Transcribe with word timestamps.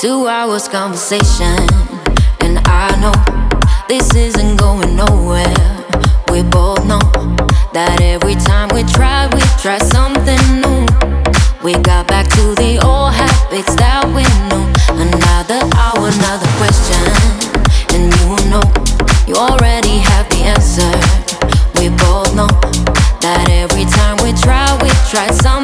Two 0.00 0.28
hours 0.28 0.66
conversation, 0.66 1.60
and 2.40 2.56
I 2.64 2.88
know 3.04 3.12
this 3.86 4.08
isn't 4.14 4.56
going 4.56 4.96
nowhere. 4.96 5.52
We 6.32 6.40
both 6.40 6.86
know 6.88 7.04
that 7.76 8.00
every 8.00 8.34
time 8.36 8.72
we 8.72 8.80
try, 8.84 9.28
we 9.28 9.44
try 9.60 9.76
something 9.76 10.40
new. 10.64 10.88
We 11.60 11.76
got 11.84 12.08
back 12.08 12.32
to 12.32 12.54
the 12.56 12.80
old 12.80 13.12
habits 13.12 13.76
that 13.76 14.08
we 14.16 14.24
knew. 14.48 14.64
Another 14.96 15.60
hour, 15.76 16.08
another 16.08 16.48
question, 16.56 17.04
and 17.92 18.08
you 18.08 18.40
know 18.48 18.64
you 19.28 19.36
already 19.36 20.00
have 20.00 20.24
the 20.32 20.48
answer. 20.48 20.88
We 21.76 21.92
both 22.08 22.32
know 22.32 22.48
that 23.20 23.52
every 23.52 23.84
time 23.84 24.16
we 24.24 24.32
try, 24.40 24.64
we 24.80 24.88
try 25.12 25.28
something 25.28 25.59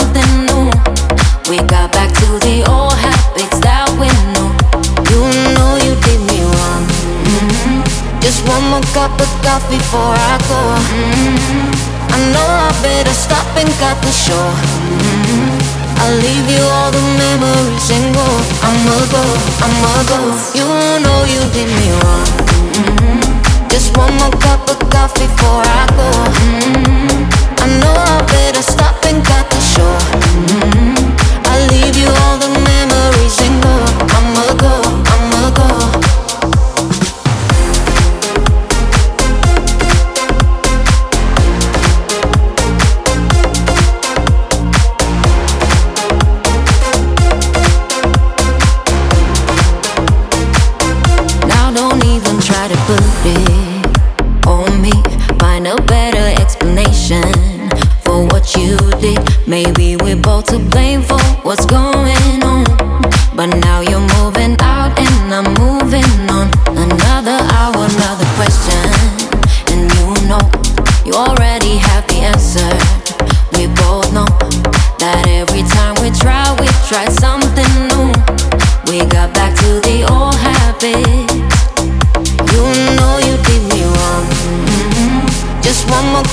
Just 8.36 8.48
one 8.50 8.68
more 8.68 8.82
cup 8.92 9.18
of 9.18 9.32
coffee 9.40 9.78
before 9.78 10.12
I 10.12 10.36
go. 10.44 10.60
Mm-hmm. 10.92 12.12
I 12.12 12.18
know 12.36 12.44
I 12.44 12.68
better 12.84 13.16
stop 13.16 13.48
and 13.56 13.70
cut 13.80 13.96
the 14.04 14.12
show. 14.12 14.36
Mm-hmm. 14.36 15.56
I'll 16.04 16.16
leave 16.20 16.44
you 16.44 16.60
all 16.60 16.90
the 16.92 17.00
memories 17.16 17.88
and 17.88 18.12
go. 18.12 18.28
I'ma 18.60 18.96
go, 19.08 19.24
I'ma 19.64 19.92
go. 20.12 20.20
You 20.52 20.68
know 21.00 21.24
you 21.24 21.40
did 21.56 21.72
me 21.80 21.88
wrong. 21.96 22.28
Mm-hmm. 22.76 23.68
Just 23.70 23.96
one 23.96 24.12
more 24.20 24.36
cup 24.44 24.68
of 24.68 24.78
coffee 24.90 25.24
before 25.24 25.64
I 25.64 25.86
go. 25.96 26.85
On 54.46 54.80
me. 54.80 54.92
Find 55.38 55.66
a 55.66 55.76
better 55.82 56.40
explanation 56.40 57.22
for 58.04 58.24
what 58.26 58.54
you 58.56 58.76
did. 59.00 59.18
Maybe 59.46 59.96
we're 59.96 60.16
both 60.20 60.46
to 60.46 60.58
blame 60.58 61.02
for 61.02 61.20
what's 61.42 61.66
going 61.66 62.42
on. 62.42 62.64
But 63.34 63.46
now 63.56 63.80
you're 63.80 63.95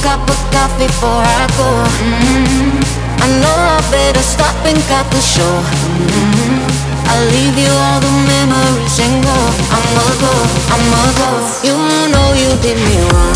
cup 0.04 0.20
of 0.30 0.40
coffee 0.52 0.86
before 0.86 1.24
I 1.24 1.48
go. 1.56 1.70
Mm-hmm. 2.04 3.24
I 3.24 3.28
know 3.40 3.56
I 3.56 3.80
better 3.90 4.20
stop 4.20 4.56
and 4.68 4.80
cut 4.92 5.08
the 5.16 5.22
show. 5.24 5.56
Mm-hmm. 5.64 6.84
I'll 7.08 7.28
leave 7.32 7.58
you 7.58 7.72
all 7.72 8.00
the 8.04 8.14
memories 8.28 9.00
and 9.00 9.24
go. 9.24 9.38
I'ma 9.72 10.06
go, 10.20 10.34
I'ma 10.76 11.02
go. 11.20 11.30
You 11.64 11.76
know 12.12 12.28
you 12.36 12.52
did 12.60 12.78
me 12.78 12.98
wrong. 13.12 13.33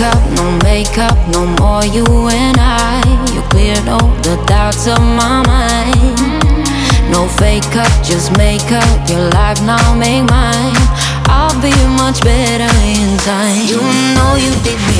Up, 0.00 0.30
no 0.32 0.58
makeup, 0.64 1.18
no 1.28 1.44
more 1.60 1.84
you 1.84 2.06
and 2.28 2.56
I. 2.58 3.04
You 3.34 3.42
cleared 3.50 3.86
all 3.86 4.08
the 4.22 4.42
doubts 4.46 4.86
of 4.88 4.98
my 4.98 5.44
mind. 5.44 6.40
No 7.12 7.28
fake 7.28 7.76
up, 7.76 7.92
just 8.02 8.34
make 8.38 8.72
up 8.72 9.08
your 9.10 9.28
life 9.36 9.60
now, 9.60 9.94
make 9.94 10.24
mine. 10.24 10.72
I'll 11.28 11.52
be 11.60 11.74
much 12.00 12.22
better 12.22 12.72
in 12.80 13.18
time. 13.18 13.60
You 13.68 13.80
know 14.16 14.36
you 14.40 14.52
did 14.64 14.80
me 14.88 14.99